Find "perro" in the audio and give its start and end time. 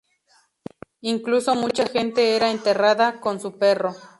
3.59-3.93